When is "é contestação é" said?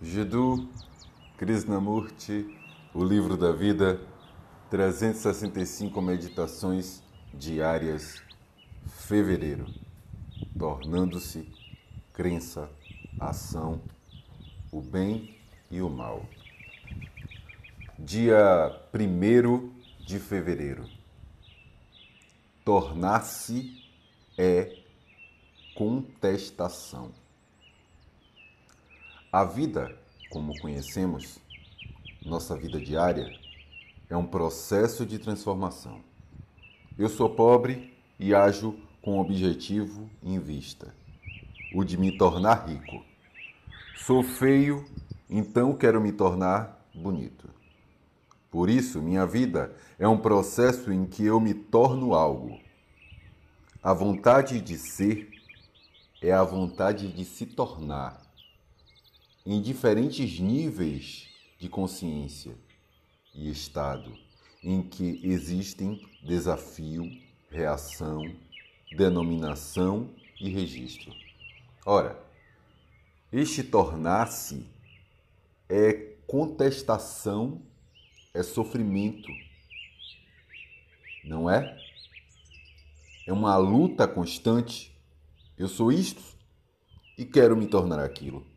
75.68-78.42